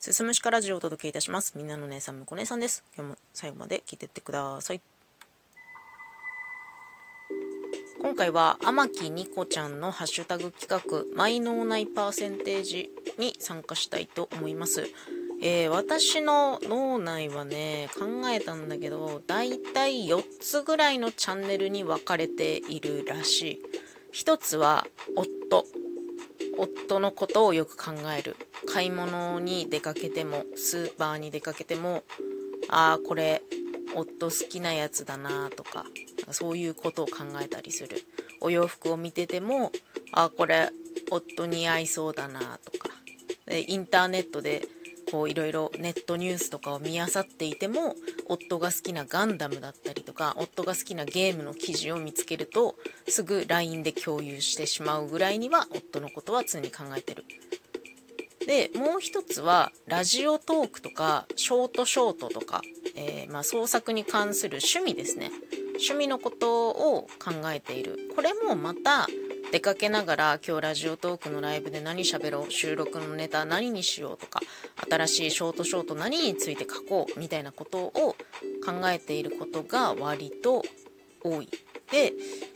[0.00, 1.52] すすむしかラジオをお届けいたします。
[1.58, 2.82] みんなの姉さん、むこ姉さんです。
[2.96, 4.80] 今日も最後まで聞いてってください。
[8.00, 14.88] 今回は、天木ニコちゃんのハッシュタグ企画、マイ脳内パーセンテージに参加したいと思います。
[15.42, 23.62] えー、私の脳内はね、考えたんだけど、だいたい4つぐらいのチャンネルに分かれているらしい。
[24.14, 25.66] 1つは、夫。
[26.58, 28.36] 夫のことをよく考える。
[28.66, 32.04] 買い物に出かけてもスーパーに出かけても
[32.68, 33.42] ああこれ
[33.94, 35.86] 夫好きなやつだなとか
[36.30, 38.04] そういうことを考えたりする。
[38.40, 39.72] お洋服を見てても
[40.12, 40.70] ああこれ
[41.10, 42.90] 夫に合いそうだなとか。
[43.50, 44.62] インターネットで
[45.10, 47.94] こういろいろネットニュースとかを見漁っていても
[48.26, 52.76] 夫が好きなガンダムだったりとか夫が好きなゲームの記事を見つけると
[53.08, 57.24] すぐ LINE で共有してしまうぐらいには夫のことは常に考えてる。
[58.46, 62.62] でもう一つはラジオトークとかショートショートとか、
[62.96, 65.30] えー、まあ、創作に関する趣味ですね
[65.74, 69.06] 趣味のことを考えているこれもまた
[69.52, 74.40] 出かけながら今日ラジオトークのライブで何喋ろう収録のネタ何にしようとか
[74.88, 78.16] 新しいショートショート何について書こうみたいなことを考
[78.86, 80.62] えていることが割と
[81.24, 81.48] 多い。
[81.90, 82.12] で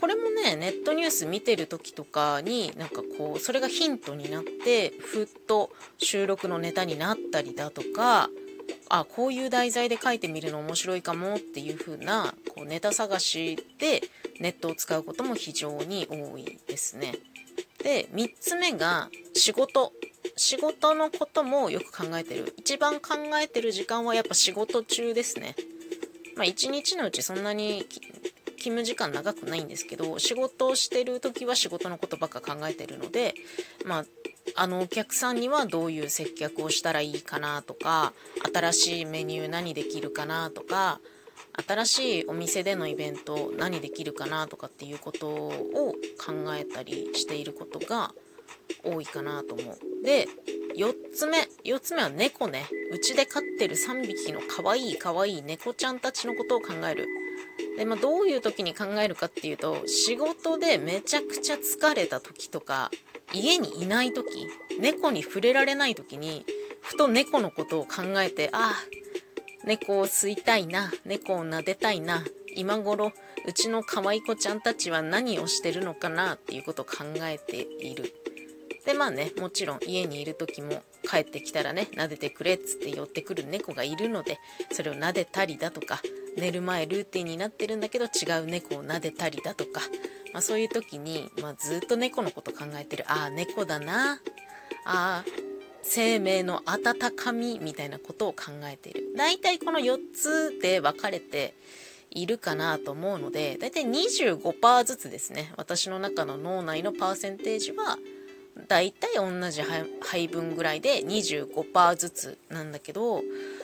[0.00, 8.30] これもねネットニュース見てる時とかになんかこうそれがヒントになってふっと収録のネタになったりだとか
[8.88, 14.02] あこういう題材で書いてみるの面白いかもっていう風なこうネタ探しで
[14.40, 17.14] ネットを使うことも非常に多いですね。
[17.82, 19.92] で3つ目が仕事
[20.36, 25.54] 仕事のこともよく考えてる一番考えてる時間はやっぱ仕事中ですね。
[26.36, 27.86] まあ1日のうちそんなに
[28.58, 33.34] 勤務時間長くないんですけど仕事をしてる時は仕事のことばっか考えてるので
[33.84, 34.04] まあ
[34.54, 38.12] あのお客さんにはどういう接客をしたらいいかなとか
[38.52, 41.00] 新しいメニュー何できるかなとか
[41.66, 45.52] 新しいお店でのイベント何できるかなとかっていうことを
[46.24, 48.12] 考えたりしていることが
[48.84, 50.04] 多いかなと思う。
[50.04, 50.28] で
[50.76, 57.06] 4つ目4つ目は猫ねうちで飼ってる3匹のかわいいかわいい猫ちゃんたちのことを考える。
[57.76, 62.90] でまあ、どういう時に考えるかっていうと仕事でめちゃくちゃ疲れた時とか
[63.32, 64.48] 家にいない時
[64.80, 66.44] 猫に触れられない時に
[66.80, 69.07] ふと猫のことを考えてああ
[69.64, 72.24] 猫を吸いたいな猫を撫でたいな
[72.54, 73.12] 今頃
[73.46, 78.12] うちの可愛い子ちゃんたちは何をしてるのかなっていうことを考えている。
[78.84, 84.38] でまあねもちろん家にいる時も帰ってきたらね撫でてくれっつって寄ってくる猫がいるので
[84.72, 86.00] それを撫でたりだとか
[86.38, 89.82] 寝る前ルーティンになってるんだけど違う猫を撫でたりだとか、
[90.32, 93.04] まあ、そういう時に、まあ、ずっと猫のこと考えてる。
[93.08, 94.14] ああ猫だな。
[94.14, 94.18] あ
[94.86, 95.24] あ
[95.88, 99.14] 生命の温かみみたいなことを考えている。
[99.16, 101.54] 大体この4つで分かれて
[102.10, 105.52] いるかなと思うので大体25%ずつですね。
[105.56, 107.98] 私の中の脳内のパーセンテージは
[108.66, 109.62] 大体同じ
[110.00, 113.22] 配分ぐらいで25%ずつなんだけど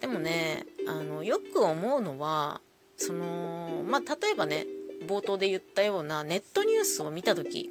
[0.00, 2.60] でもねあのよく思うのは
[2.96, 4.66] そのまあ例えばね
[5.06, 7.70] 冒頭で言ったようなネットニュースを見た時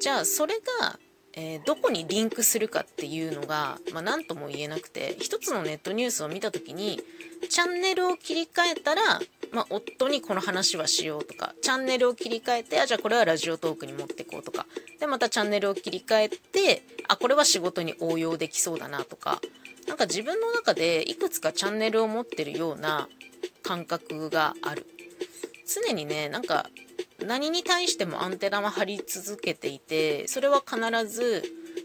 [0.00, 0.98] じゃあそれが
[1.34, 7.00] えー、どこにリンクするかっていうのが、まあ、何とも言えなくて一つのネットニュースを見た時に
[7.48, 9.20] チャンネルを切り替えたら、
[9.52, 14.66] まあ、夫にこの話はしようとかチャンネルを切り替えてあじゃあこれはラジオトークに持ってこうとか
[14.98, 19.40] でまたチャンネルを切り替えてあこれは仕事に応用できそうだなとか
[19.86, 23.08] なんか自分の中でいくつかチャンネルを持ってるような
[23.62, 24.86] 感覚がある。
[25.66, 26.66] 常にねなんか
[27.26, 31.42] 何に対してもアンテナは張り続けていてそれは必ず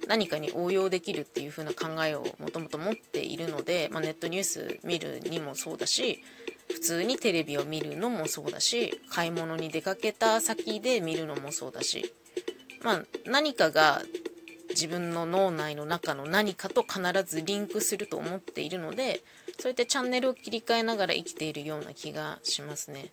[0.07, 6.23] 何かに応用できるっていう風な考えをもともと持っているので、まあ、ネットニュース見るにもそうだし
[6.71, 12.13] 普通にテレビを見るのもそうだし買い物に出かけた先で見るのもそうだし、
[12.83, 14.01] まあ、何かが
[14.69, 19.23] 自分の脳内の中の何かと必ずリンクすると思っているので
[19.59, 23.11] そうやってチャンネルを切り替えながら生きているような気がしますね。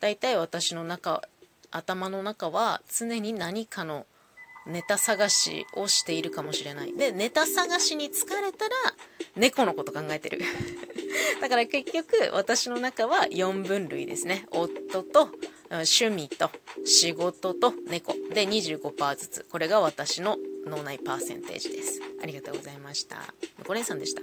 [0.00, 1.22] 大体私の中
[1.70, 4.06] 頭の中は常に何かの
[4.66, 6.92] ネタ探しをしているかもしれない。
[6.92, 8.74] でネタ探しに疲れたら
[9.36, 10.40] 猫のこと考えてる。
[11.40, 14.46] だから結局私の中は4分類ですね。
[14.50, 15.30] 夫と
[15.70, 16.50] 趣味と
[16.84, 18.14] 仕事と猫。
[18.32, 19.46] で25%ずつ。
[19.50, 22.00] これが私の脳内パーセンテージです。
[22.22, 23.34] ありがとうございました。
[23.66, 24.22] ごれんさんでした。